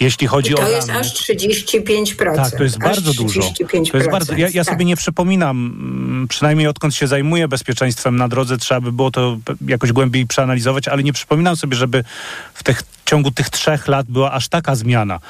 Jeśli 0.00 0.26
chodzi 0.26 0.52
I 0.52 0.54
to 0.54 0.62
o 0.62 0.68
jest 0.68 0.88
rannych- 0.88 1.00
aż 1.00 1.28
35%. 1.28 2.36
tak, 2.36 2.56
to 2.58 2.62
jest 2.64 2.78
bardzo 2.78 3.14
dużo. 3.14 3.40
35%. 3.40 3.90
To 3.90 3.96
jest 3.96 4.10
bardzo, 4.10 4.32
ja 4.34 4.48
ja 4.48 4.64
tak. 4.64 4.74
sobie 4.74 4.84
nie 4.84 4.96
przypominam, 4.96 5.56
mm, 5.80 6.28
przynajmniej 6.28 6.66
odkąd 6.68 6.94
się 6.94 7.06
zajmuję 7.06 7.48
bezpieczeństwem 7.48 8.16
na 8.16 8.28
drodze, 8.28 8.58
trzeba 8.58 8.80
by 8.80 8.92
było 8.92 9.10
to 9.10 9.38
jakoś 9.66 9.92
głębiej 9.92 10.26
przeanalizować, 10.26 10.88
ale 10.88 11.02
nie 11.02 11.12
przypominam 11.12 11.56
sobie, 11.56 11.76
żeby 11.76 12.04
w 12.54 12.62
tych, 12.62 12.82
w 12.82 13.04
ciągu 13.10 13.30
tych 13.30 13.50
trzech 13.50 13.88
lat 13.88 14.06
była 14.08 14.32
aż 14.32 14.48
taka 14.48 14.74
zmiana 14.74 15.20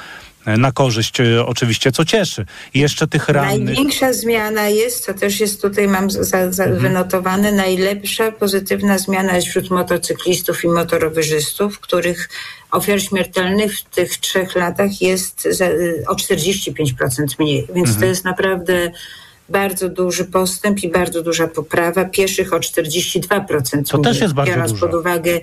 na 0.45 0.71
korzyść 0.71 1.19
e, 1.19 1.45
oczywiście, 1.45 1.91
co 1.91 2.05
cieszy. 2.05 2.45
I 2.73 2.79
jeszcze 2.79 3.07
tych 3.07 3.29
rannych... 3.29 3.65
Największa 3.65 4.13
zmiana 4.13 4.67
jest, 4.69 5.05
co 5.05 5.13
też 5.13 5.39
jest 5.39 5.61
tutaj, 5.61 5.87
mam 5.87 6.09
za, 6.09 6.51
za 6.51 6.63
Mhm. 6.63 6.81
wynotowane, 6.81 7.51
najlepsza 7.51 8.31
pozytywna 8.31 8.97
zmiana 8.97 9.35
jest 9.35 9.47
wśród 9.47 9.69
motocyklistów 9.69 10.63
i 10.63 10.67
motorowerzystów, 10.67 11.79
których 11.79 12.29
ofiar 12.71 13.01
śmiertelnych 13.01 13.79
w 13.79 13.83
tych 13.83 14.17
trzech 14.17 14.55
latach 14.55 15.01
jest 15.01 15.47
za, 15.51 15.65
o 16.07 16.15
45% 16.15 17.25
mniej. 17.39 17.67
Więc 17.75 17.87
Mhm. 17.87 17.99
to 17.99 18.05
jest 18.05 18.25
naprawdę 18.25 18.91
bardzo 19.51 19.89
duży 19.89 20.25
postęp 20.25 20.83
i 20.83 20.89
bardzo 20.89 21.23
duża 21.23 21.47
poprawa. 21.47 22.05
Pieszych 22.05 22.53
o 22.53 22.57
42%. 22.57 23.91
To 23.91 23.97
też 23.97 24.21
jest 24.21 24.33
bardzo 24.33 24.51
biorąc 24.53 24.71
dużo. 24.71 24.87
pod 24.87 24.95
uwagę 24.95 25.39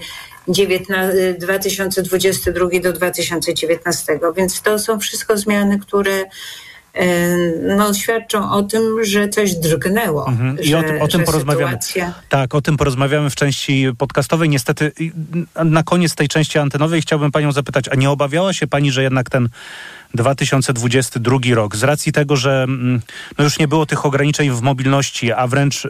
19, 0.48 1.36
2022 1.38 2.68
do 2.82 2.92
2019. 2.92 4.20
Więc 4.36 4.62
to 4.62 4.78
są 4.78 5.00
wszystko 5.00 5.38
zmiany, 5.38 5.78
które 5.78 6.24
e, 6.94 7.36
no, 7.76 7.94
świadczą 7.94 8.50
o 8.52 8.62
tym, 8.62 9.04
że 9.04 9.28
coś 9.28 9.54
drgnęło. 9.54 10.28
Mhm. 10.28 10.60
I 10.60 10.68
że, 10.68 10.78
o, 10.78 10.82
tym- 10.82 11.02
o 11.02 11.08
tym 11.08 11.24
porozmawiamy. 11.24 11.72
Sytuacja... 11.72 12.14
Tak, 12.28 12.54
o 12.54 12.62
tym 12.62 12.76
porozmawiamy 12.76 13.30
w 13.30 13.34
części 13.34 13.86
podcastowej. 13.98 14.48
Niestety 14.48 14.92
na 15.64 15.82
koniec 15.82 16.14
tej 16.14 16.28
części 16.28 16.58
antenowej 16.58 17.02
chciałbym 17.02 17.32
panią 17.32 17.52
zapytać, 17.52 17.88
a 17.88 17.94
nie 17.94 18.10
obawiała 18.10 18.52
się 18.52 18.66
pani, 18.66 18.92
że 18.92 19.02
jednak 19.02 19.30
ten 19.30 19.48
2022 20.14 21.38
rok, 21.54 21.76
z 21.76 21.82
racji 21.82 22.12
tego, 22.12 22.36
że 22.36 22.62
mm, 22.62 23.00
no 23.38 23.44
już 23.44 23.58
nie 23.58 23.68
było 23.68 23.86
tych 23.86 24.06
ograniczeń 24.06 24.50
w 24.50 24.60
mobilności, 24.60 25.32
a 25.32 25.46
wręcz 25.46 25.88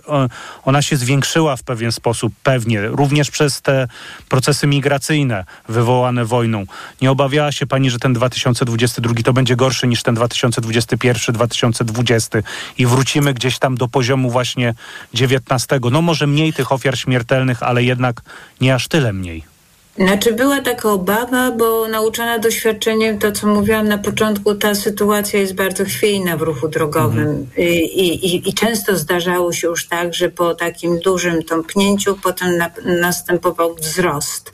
ona 0.65 0.83
się 0.83 0.97
zwiększyła 0.97 1.57
w 1.57 1.63
pewien 1.63 1.93
sposób, 1.93 2.33
pewnie, 2.43 2.87
również 2.87 3.31
przez 3.31 3.63
te 3.63 3.89
procesy 4.29 4.67
migracyjne 4.67 5.45
wywołane 5.69 6.25
wojną. 6.25 6.65
Nie 7.03 7.11
obawiała 7.11 7.53
się 7.53 7.67
pani, 7.67 7.91
że 7.91 7.99
ten 7.99 8.13
2022 8.13 9.15
to 9.25 9.33
będzie 9.33 9.57
gorszy 9.57 9.87
niż 9.87 10.03
ten 10.03 10.15
2021, 10.15 11.35
2020 11.35 12.39
i 12.79 12.87
wrócimy 12.87 13.35
gdzieś 13.35 13.59
tam 13.59 13.75
do 13.75 13.89
poziomu 13.89 14.31
właśnie 14.31 14.75
19. 15.15 15.81
No 15.91 16.03
może 16.03 16.27
mniej 16.27 16.53
tych 16.53 16.73
ofiar 16.73 16.99
śmiertelnych, 16.99 17.63
ale 17.63 17.83
jednak 17.83 18.23
nie 18.61 18.75
aż 18.75 18.89
tyle 18.89 19.13
mniej. 19.13 19.58
Znaczy 19.99 20.33
była 20.33 20.61
taka 20.61 20.93
obawa, 20.93 21.51
bo 21.51 21.89
nauczona 21.89 22.39
doświadczeniem, 22.39 23.19
to 23.19 23.33
co 23.33 23.47
mówiłam 23.47 23.89
na 23.89 23.99
początku, 23.99 24.55
ta 24.55 24.75
sytuacja 24.75 25.41
jest 25.41 25.55
bardzo 25.55 25.85
chwiejna 25.85 26.37
w 26.37 26.43
ruchu 26.43 26.69
drogowym 26.69 27.47
I, 27.57 27.63
i, 27.65 28.49
i 28.49 28.55
często 28.55 28.97
zdarzało 28.97 29.53
się 29.53 29.69
już 29.69 29.89
tak, 29.89 30.15
że 30.15 30.29
po 30.29 30.55
takim 30.55 30.99
dużym 30.99 31.43
tąpnięciu 31.43 32.19
potem 32.23 32.57
na, 32.57 32.71
następował 32.85 33.75
wzrost. 33.75 34.53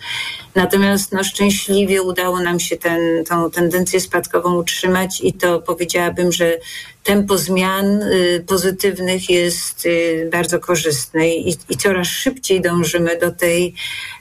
Natomiast 0.54 1.12
no, 1.12 1.24
szczęśliwie 1.24 2.02
udało 2.02 2.40
nam 2.40 2.60
się 2.60 2.76
ten, 2.76 3.24
tą 3.24 3.50
tendencję 3.50 4.00
spadkową 4.00 4.54
utrzymać 4.54 5.20
i 5.20 5.32
to 5.32 5.60
powiedziałabym, 5.60 6.32
że 6.32 6.58
tempo 7.04 7.38
zmian 7.38 8.02
y, 8.02 8.44
pozytywnych 8.46 9.30
jest 9.30 9.86
y, 9.86 10.28
bardzo 10.32 10.60
korzystne 10.60 11.28
i, 11.28 11.56
i 11.68 11.76
coraz 11.76 12.06
szybciej 12.06 12.60
dążymy 12.60 13.18
do 13.18 13.32
tej, 13.32 13.74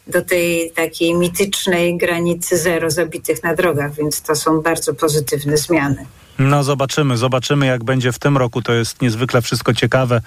do 0.07 0.21
tej 0.21 0.71
takiej 0.71 1.15
mitycznej 1.15 1.97
granicy 1.97 2.57
zero 2.57 2.91
zabitych 2.91 3.43
na 3.43 3.55
drogach, 3.55 3.95
więc 3.95 4.21
to 4.21 4.35
są 4.35 4.61
bardzo 4.61 4.93
pozytywne 4.93 5.57
zmiany. 5.57 6.05
No 6.39 6.63
zobaczymy, 6.63 7.17
zobaczymy 7.17 7.65
jak 7.65 7.83
będzie 7.83 8.11
w 8.11 8.19
tym 8.19 8.37
roku. 8.37 8.61
To 8.61 8.73
jest 8.73 9.01
niezwykle 9.01 9.41
wszystko 9.41 9.73
ciekawe. 9.73 10.21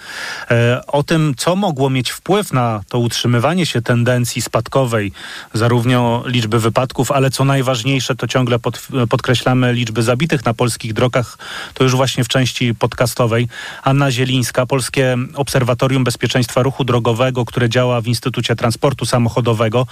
E, 0.51 0.83
o 0.87 1.03
tym, 1.03 1.35
co 1.37 1.57
mogło 1.57 1.91
mieć 1.91 2.11
wpływ 2.11 2.53
na 2.53 2.81
to 2.89 2.99
utrzymywanie 2.99 3.67
się 3.67 3.83
tendencji 3.83 4.43
spadkowej, 4.43 5.13
zarówno 5.55 6.23
liczby 6.27 6.61
wypadków, 6.61 7.13
ale 7.13 7.31
co 7.31 7.45
najważniejsze, 7.45 8.17
to 8.17 8.27
ciągle 8.27 8.59
pod, 8.59 8.89
podkreślamy 9.11 9.73
liczby 9.73 10.03
zabitych 10.03 10.45
na 10.45 10.55
polskich 10.55 10.93
drogach. 10.93 11.39
To 11.75 11.85
już 11.85 11.97
właśnie 11.97 12.25
w 12.25 12.29
części 12.29 12.75
podcastowej. 12.75 13.49
Anna 13.83 14.11
Zielińska, 14.11 14.67
Polskie 14.67 15.17
Obserwatorium 15.35 16.05
Bezpieczeństwa 16.05 16.63
Ruchu 16.63 16.85
Drogowego, 16.85 17.45
które 17.45 17.69
działa 17.69 18.01
w 18.01 18.07
Instytucie 18.07 18.57
Transportu 18.57 19.07
Samochodowego. 19.07 19.87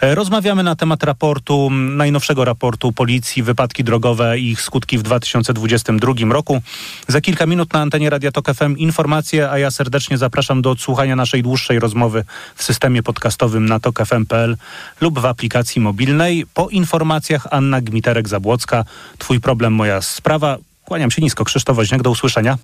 E, 0.00 0.14
rozmawiamy 0.14 0.62
na 0.62 0.76
temat 0.76 1.02
raportu, 1.02 1.70
najnowszego 1.70 2.44
raportu 2.44 2.92
Policji, 2.92 3.42
wypadki 3.42 3.84
drogowe 3.84 4.38
i 4.38 4.50
ich 4.50 4.62
skutki 4.62 4.98
w 4.98 5.02
2022 5.02 5.57
2022 5.58 6.32
roku. 6.32 6.62
Za 7.08 7.20
kilka 7.20 7.46
minut 7.46 7.72
na 7.72 7.80
antenie 7.80 8.10
Radia 8.10 8.32
Tok 8.32 8.54
FM 8.54 8.76
informacje, 8.76 9.50
a 9.50 9.58
ja 9.58 9.70
serdecznie 9.70 10.18
zapraszam 10.18 10.62
do 10.62 10.70
odsłuchania 10.70 11.16
naszej 11.16 11.42
dłuższej 11.42 11.78
rozmowy 11.78 12.24
w 12.56 12.62
systemie 12.62 13.02
podcastowym 13.02 13.66
na 13.66 13.80
tokfm.pl 13.80 14.56
lub 15.00 15.18
w 15.18 15.26
aplikacji 15.26 15.80
mobilnej. 15.80 16.46
Po 16.54 16.68
informacjach 16.68 17.46
Anna 17.50 17.80
Gmiterek-Zabłocka. 17.80 18.84
Twój 19.18 19.40
problem, 19.40 19.72
moja 19.72 20.02
sprawa. 20.02 20.56
Kłaniam 20.84 21.10
się 21.10 21.22
nisko. 21.22 21.44
Krzysztof 21.44 21.76
Woźniak, 21.76 22.02
do 22.02 22.10
usłyszenia. 22.10 22.58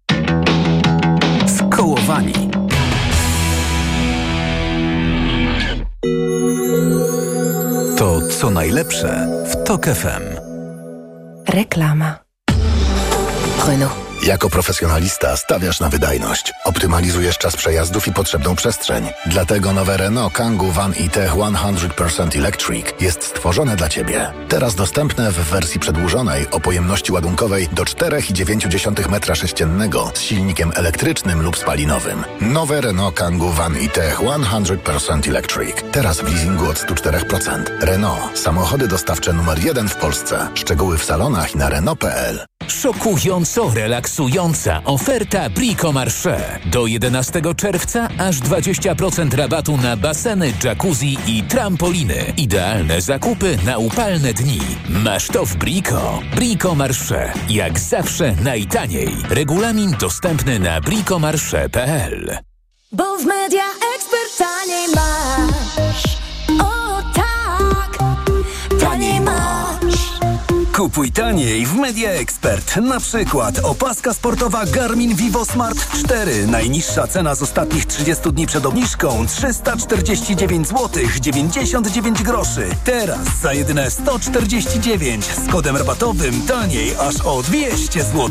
Skołowani. 1.47 2.33
To 7.99 8.21
co 8.29 8.51
najlepsze 8.51 9.29
w 9.47 9.65
Tok 9.65 9.87
FM. 9.87 10.25
Reklama. 11.49 12.24
Renault. 13.59 14.05
Jako 14.27 14.51
profesjonalista 14.51 15.37
stawiasz 15.37 15.81
na 15.81 15.89
wydajność. 15.89 16.53
Optymalizujesz 16.65 17.39
czas 17.39 17.57
przejazdów 17.57 18.09
i 18.09 18.13
potrzebną 18.13 18.57
przestrzeń. 18.57 19.09
Dlatego 19.27 19.73
nowe 19.73 19.97
Renault 19.97 20.33
Kangoo 20.33 20.71
Van 20.71 20.95
i-Tech 20.95 21.37
100% 21.37 22.39
Electric 22.39 22.87
jest 23.01 23.23
stworzone 23.23 23.77
dla 23.77 23.89
Ciebie. 23.89 24.33
Teraz 24.49 24.75
dostępne 24.75 25.31
w 25.31 25.35
wersji 25.35 25.81
przedłużonej 25.81 26.51
o 26.51 26.61
pojemności 26.61 27.13
ładunkowej 27.13 27.69
do 27.73 27.83
4,9 27.83 28.93
m3 28.93 29.47
z 30.15 30.21
silnikiem 30.21 30.73
elektrycznym 30.75 31.43
lub 31.43 31.59
spalinowym. 31.59 32.25
Nowe 32.41 32.81
Renault 32.81 33.17
Kangoo 33.17 33.53
Van 33.53 33.81
i-Tech 33.81 34.21
100% 34.21 35.29
Electric. 35.29 35.77
Teraz 35.93 36.21
w 36.21 36.29
leasingu 36.29 36.67
od 36.71 36.77
104%. 36.77 37.63
Renault. 37.81 38.39
Samochody 38.39 38.89
dostawcze 38.89 39.33
numer 39.33 39.65
jeden 39.65 39.89
w 39.89 39.97
Polsce. 39.97 40.49
Szczegóły 40.55 40.99
w 40.99 41.05
salonach 41.05 41.55
i 41.55 41.59
na 41.59 41.69
Renault.pl. 41.69 42.47
Szokująco 42.68 43.71
relaksująca 43.75 44.83
oferta 44.85 45.50
Brico 45.50 45.92
Marché. 45.92 46.59
Do 46.66 46.87
11 46.87 47.42
czerwca 47.56 48.09
aż 48.18 48.37
20% 48.37 49.35
rabatu 49.35 49.76
na 49.76 49.97
baseny, 49.97 50.52
jacuzzi 50.64 51.18
i 51.26 51.42
trampoliny. 51.42 52.33
Idealne 52.37 53.00
zakupy 53.00 53.59
na 53.64 53.78
upalne 53.78 54.35
dni. 54.35 54.61
Masz 54.88 55.28
to 55.28 55.47
w 55.47 55.56
Brico. 55.56 56.21
Brico. 56.37 56.75
Jak 57.49 57.78
zawsze 57.78 58.35
najtaniej. 58.42 59.16
Regulamin 59.30 59.90
dostępny 60.00 60.59
na 60.59 60.80
bricomarché.pl 60.80 62.38
Bo 62.92 63.18
w 63.18 63.25
Media 63.25 63.62
Kupuj 70.76 71.12
taniej 71.12 71.66
w 71.66 71.75
Media 71.75 72.11
Expert. 72.11 72.76
Na 72.76 73.00
przykład 73.00 73.59
opaska 73.59 74.14
sportowa 74.14 74.66
Garmin 74.66 75.14
Vivo 75.14 75.45
Smart 75.45 76.04
4. 76.04 76.47
Najniższa 76.47 77.07
cena 77.07 77.35
z 77.35 77.43
ostatnich 77.43 77.87
30 77.87 78.33
dni 78.33 78.47
przed 78.47 78.66
obniżką 78.66 79.26
349 79.26 80.69
zł 80.69 81.02
99 81.21 82.23
groszy. 82.23 82.69
Teraz 82.85 83.19
za 83.43 83.52
jedyne 83.52 83.90
149 83.90 85.25
z 85.25 85.50
kodem 85.52 85.76
rabatowym 85.76 86.43
taniej 86.47 86.95
aż 86.97 87.21
o 87.21 87.43
200 87.43 88.02
zł. 88.02 88.31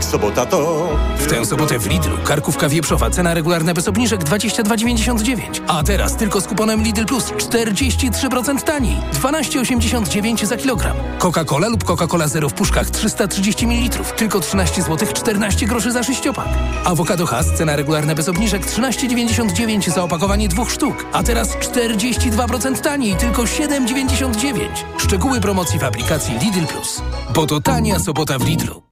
Jak 0.00 0.08
sobota 0.10 0.46
to... 0.46 0.88
W 1.18 1.26
tę 1.26 1.44
sobotę 1.46 1.78
w 1.78 1.86
Lidlu 1.86 2.18
karkówka 2.24 2.68
wieprzowa 2.68 3.10
cena 3.10 3.34
regularna 3.34 3.74
bez 3.74 3.88
obniżek 3.88 4.24
22,99. 4.24 5.40
A 5.68 5.82
teraz 5.82 6.16
tylko 6.16 6.40
z 6.40 6.46
kuponem 6.46 6.82
Lidl 6.82 7.04
Plus 7.04 7.24
43% 7.24 8.62
taniej. 8.62 8.96
12,89 9.22 10.46
za 10.46 10.56
kilogram. 10.56 10.96
Coca-Cola 11.18 11.68
lub 11.68 11.84
Coca-Cola 11.84 12.28
Zero 12.28 12.48
w 12.48 12.54
puszkach 12.54 12.90
330 12.90 13.66
ml. 13.66 14.04
Tylko 14.16 14.40
13 14.40 14.82
zł 14.82 15.08
14 15.12 15.66
groszy 15.66 15.92
za 15.92 16.02
sześciopak. 16.02 16.48
Awokado 16.84 17.26
Hass 17.26 17.46
cena 17.54 17.76
regularna 17.76 18.14
bez 18.14 18.28
obniżek 18.28 18.66
13,99 18.66 19.90
za 19.94 20.04
opakowanie 20.04 20.48
dwóch 20.48 20.70
sztuk. 20.70 21.06
A 21.12 21.22
teraz 21.22 21.56
42% 21.56 22.80
taniej. 22.80 23.16
Tylko 23.16 23.42
7,99. 23.42 24.68
Szczegóły 24.98 25.40
promocji 25.40 25.78
w 25.78 25.84
aplikacji 25.84 26.38
Lidl 26.38 26.66
Plus. 26.66 27.02
Bo 27.34 27.46
to 27.46 27.60
tania 27.60 27.98
sobota 27.98 28.38
w 28.38 28.46
Lidlu. 28.46 28.89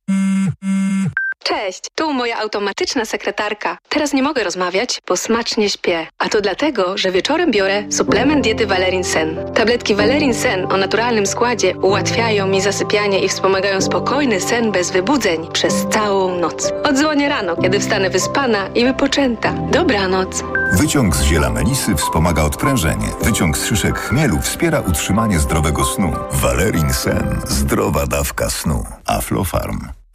Cześć, 1.69 1.85
tu 1.95 2.13
moja 2.13 2.39
automatyczna 2.39 3.05
sekretarka. 3.05 3.79
Teraz 3.89 4.13
nie 4.13 4.23
mogę 4.23 4.45
rozmawiać, 4.45 5.01
bo 5.09 5.17
smacznie 5.17 5.71
śpię. 5.71 6.07
A 6.19 6.29
to 6.29 6.41
dlatego, 6.41 6.99
że 6.99 7.13
wieczorem 7.13 7.51
biorę 7.51 7.93
suplement 7.93 8.45
diety 8.45 8.67
Valerin 8.67 9.05
Sen. 9.05 9.53
Tabletki 9.55 9.95
Valerin 9.95 10.35
Sen 10.35 10.73
o 10.73 10.77
naturalnym 10.77 11.27
składzie 11.27 11.79
ułatwiają 11.79 12.47
mi 12.47 12.61
zasypianie 12.61 13.25
i 13.25 13.29
wspomagają 13.29 13.81
spokojny 13.81 14.41
sen 14.41 14.73
bez 14.73 14.91
wybudzeń 14.91 15.49
przez 15.53 15.87
całą 15.91 16.39
noc. 16.39 16.73
Odzwonię 16.85 17.29
rano, 17.29 17.57
kiedy 17.57 17.81
wstanę 17.81 18.11
wyspana 18.11 18.69
i 18.69 18.85
wypoczęta. 18.85 19.53
Dobranoc. 19.53 20.45
Wyciąg 20.73 21.17
z 21.17 21.23
ziela 21.23 21.51
melisy 21.51 21.95
wspomaga 21.95 22.43
odprężenie. 22.43 23.09
Wyciąg 23.21 23.59
z 23.59 23.67
szyszek 23.67 23.99
chmielu 23.99 24.41
wspiera 24.41 24.81
utrzymanie 24.81 25.39
zdrowego 25.39 25.85
snu. 25.85 26.13
Valerin 26.33 26.93
Sen. 26.93 27.41
Zdrowa 27.47 28.07
dawka 28.07 28.51
snu. 28.51 28.85
Aflofarm. 29.07 29.98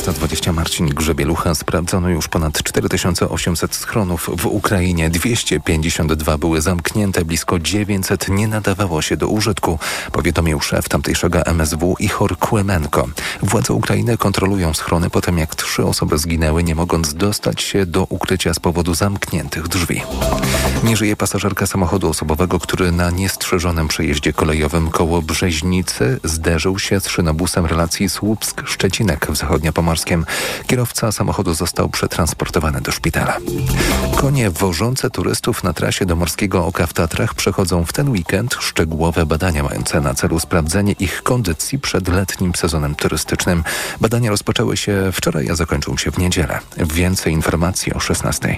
Piętnasta 0.00 0.20
dwadzieścia 0.20 0.52
Marcin 0.52 0.86
Grzebielucha. 0.86 1.54
Sprawdzono 1.54 2.08
już 2.08 2.28
ponad 2.28 2.62
4800 2.62 3.74
schronów 3.74 4.30
w 4.36 4.46
Ukrainie. 4.46 5.10
252 5.10 6.38
były 6.38 6.60
zamknięte, 6.60 7.24
blisko 7.24 7.58
900 7.58 8.28
nie 8.28 8.48
nadawało 8.48 9.02
się 9.02 9.16
do 9.16 9.28
użytku, 9.28 9.78
powiadomił 10.12 10.60
szef 10.60 10.88
tamtejszego 10.88 11.46
MSW 11.46 11.96
Ichor 11.98 12.38
Kłemenko. 12.38 13.08
Władze 13.42 13.72
Ukrainy 13.72 14.18
kontrolują 14.18 14.74
schrony 14.74 15.10
po 15.10 15.20
tym, 15.20 15.38
jak 15.38 15.54
trzy 15.54 15.84
osoby 15.84 16.18
zginęły, 16.18 16.62
nie 16.62 16.74
mogąc 16.74 17.14
dostać 17.14 17.62
się 17.62 17.86
do 17.86 18.04
ukrycia 18.04 18.54
z 18.54 18.60
powodu 18.60 18.94
zamkniętych 18.94 19.68
drzwi. 19.68 20.02
Nie 20.84 20.96
żyje 20.96 21.16
pasażerka 21.16 21.66
samochodu 21.66 22.08
osobowego, 22.08 22.58
który 22.58 22.92
na 22.92 23.10
niestrzeżonym 23.10 23.88
przejeździe 23.88 24.32
kolejowym 24.32 24.90
koło 24.90 25.22
Brzeźnicy 25.22 26.20
zderzył 26.24 26.78
się 26.78 27.00
z 27.00 27.08
szynobusem 27.08 27.66
relacji 27.66 28.08
Słupsk-Szczecinek 28.08 29.32
w 29.32 29.36
Zachodniopomorskiem. 29.90 30.26
Kierowca 30.66 31.12
samochodu 31.12 31.54
został 31.54 31.88
przetransportowany 31.88 32.80
do 32.80 32.92
szpitala. 32.92 33.36
Konie 34.16 34.50
wożące 34.50 35.10
turystów 35.10 35.64
na 35.64 35.72
trasie 35.72 36.06
do 36.06 36.16
Morskiego 36.16 36.66
Oka 36.66 36.86
w 36.86 36.92
Tatrach 36.92 37.34
przechodzą 37.34 37.84
w 37.84 37.92
ten 37.92 38.08
weekend 38.08 38.56
szczegółowe 38.60 39.26
badania 39.26 39.62
mające 39.62 40.00
na 40.00 40.14
celu 40.14 40.40
sprawdzenie 40.40 40.92
ich 40.92 41.22
kondycji 41.22 41.78
przed 41.78 42.08
letnim 42.08 42.54
sezonem 42.54 42.94
turystycznym. 42.94 43.64
Badania 44.00 44.30
rozpoczęły 44.30 44.76
się 44.76 45.10
wczoraj, 45.12 45.50
a 45.50 45.54
zakończą 45.54 45.96
się 45.96 46.10
w 46.10 46.18
niedzielę. 46.18 46.58
Więcej 46.76 47.32
informacji 47.32 47.94
o 47.94 48.00
16. 48.00 48.56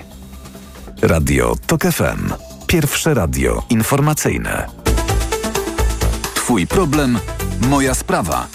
Radio 1.03 1.55
Tok 1.67 1.83
FM. 1.83 2.33
Pierwsze 2.67 3.15
radio 3.15 3.63
informacyjne. 3.71 4.67
Twój 6.35 6.67
problem, 6.67 7.19
moja 7.61 7.95
sprawa. 7.95 8.47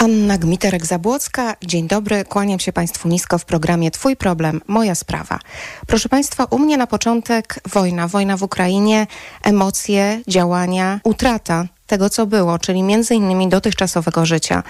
Anna 0.00 0.38
Gmiterek-Zabłocka. 0.38 1.54
Dzień 1.62 1.88
dobry, 1.88 2.24
kłaniam 2.24 2.58
się 2.58 2.72
Państwu 2.72 3.08
nisko 3.08 3.38
w 3.38 3.44
programie 3.44 3.90
Twój 3.90 4.16
problem, 4.16 4.60
moja 4.66 4.94
sprawa. 4.94 5.38
Proszę 5.86 6.08
Państwa, 6.08 6.44
u 6.44 6.58
mnie 6.58 6.76
na 6.76 6.86
początek 6.86 7.60
wojna, 7.72 8.08
wojna 8.08 8.36
w 8.36 8.42
Ukrainie, 8.42 9.06
emocje, 9.42 10.22
działania, 10.28 11.00
utrata 11.04 11.64
tego, 11.86 12.10
co 12.10 12.26
było, 12.26 12.58
czyli 12.58 12.82
między 12.82 13.14
innymi 13.14 13.48
dotychczasowego 13.48 14.26
życia. 14.26 14.62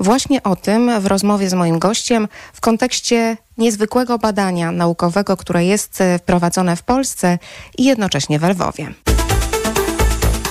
Właśnie 0.00 0.42
o 0.42 0.56
tym 0.56 1.00
w 1.00 1.06
rozmowie 1.06 1.50
z 1.50 1.54
moim 1.54 1.78
gościem 1.78 2.28
w 2.52 2.60
kontekście 2.60 3.36
niezwykłego 3.58 4.18
badania 4.18 4.72
naukowego, 4.72 5.36
które 5.36 5.64
jest 5.64 6.02
prowadzone 6.26 6.76
w 6.76 6.82
Polsce 6.82 7.38
i 7.78 7.84
jednocześnie 7.84 8.38
w 8.38 8.42
Lwowie. 8.42 8.92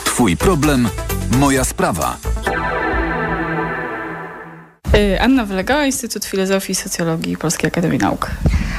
Twój 0.06 0.38
problem, 0.38 0.89
moja 1.32 1.63
sprawa. 1.63 2.17
Anna 5.19 5.45
Wlegała, 5.45 5.86
Instytut 5.86 6.26
Filozofii 6.26 6.71
i 6.71 6.76
Socjologii 6.76 7.38
Polskiej 7.38 7.67
Akademii 7.67 8.00
Nauk. 8.00 8.32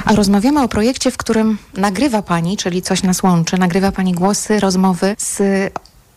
A 0.04 0.14
rozmawiamy 0.14 0.62
o 0.62 0.68
projekcie, 0.68 1.10
w 1.10 1.16
którym 1.16 1.58
nagrywa 1.76 2.22
Pani, 2.22 2.56
czyli 2.56 2.82
coś 2.82 3.02
nas 3.02 3.22
łączy, 3.22 3.58
nagrywa 3.58 3.92
Pani 3.92 4.12
głosy, 4.12 4.60
rozmowy 4.60 5.16
z 5.18 5.42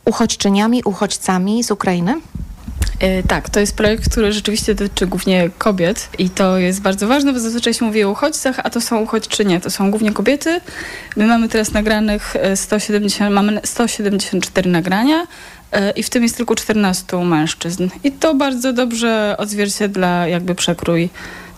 uchodźczyniami, 0.05 0.83
uchodźcami 0.83 1.63
z 1.63 1.71
Ukrainy? 1.71 2.21
E, 2.99 3.23
Tak, 3.23 3.49
to 3.49 3.59
jest 3.59 3.75
projekt, 3.75 4.09
który 4.11 4.33
rzeczywiście 4.33 4.75
dotyczy 4.75 5.07
głównie 5.07 5.49
kobiet 5.57 6.09
i 6.17 6.29
to 6.29 6.57
jest 6.57 6.81
bardzo 6.81 7.07
ważne, 7.07 7.33
bo 7.33 7.39
zazwyczaj 7.39 7.73
się 7.73 7.85
mówi 7.85 8.03
o 8.03 8.09
uchodźcach, 8.11 8.59
a 8.63 8.69
to 8.69 8.81
są 8.81 8.99
uchodźczynie, 8.99 9.61
to 9.61 9.69
są 9.69 9.91
głównie 9.91 10.13
kobiety. 10.13 10.61
My 11.15 11.27
mamy 11.27 11.49
teraz 11.49 11.71
nagranych 11.73 12.35
e, 12.35 12.57
170, 12.57 13.35
mamy 13.35 13.61
174 13.63 14.69
nagrania 14.69 15.27
i 15.95 16.03
w 16.03 16.09
tym 16.09 16.23
jest 16.23 16.37
tylko 16.37 16.55
14 16.55 17.17
mężczyzn. 17.17 17.89
I 18.03 18.11
to 18.11 18.35
bardzo 18.35 18.73
dobrze 18.73 19.35
odzwierciedla 19.37 20.27
jakby 20.27 20.55
przekrój 20.55 21.09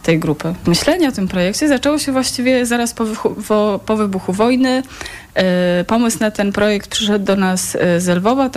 tej 0.04 0.20
grupy. 0.20 0.54
Myślenie 0.68 1.10
o 1.10 1.12
tym 1.12 1.28
projekcie 1.28 1.68
zaczęło 1.68 2.00
się 2.00 2.12
właściwie 2.12 2.66
zaraz 2.66 2.94
po, 2.94 3.80
po 3.86 3.98
wybuchu 3.98 4.34
wojny. 4.34 4.84
E, 5.36 5.84
Pomysł 5.84 6.18
na 6.20 6.32
ten 6.32 6.52
projekt 6.52 6.90
przyszedł 6.90 7.26
do 7.26 7.36
nas 7.36 7.76
e, 7.76 8.00
z 8.00 8.08
Lwowa. 8.08 8.50